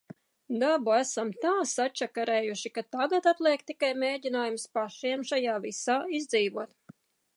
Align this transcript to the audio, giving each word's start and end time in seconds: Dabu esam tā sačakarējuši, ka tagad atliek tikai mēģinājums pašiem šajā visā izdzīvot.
Dabu 0.61 0.93
esam 0.99 1.33
tā 1.43 1.51
sačakarējuši, 1.71 2.71
ka 2.77 2.85
tagad 2.95 3.29
atliek 3.33 3.67
tikai 3.73 3.91
mēģinājums 4.05 4.67
pašiem 4.79 5.27
šajā 5.33 5.63
visā 5.69 5.99
izdzīvot. 6.23 6.79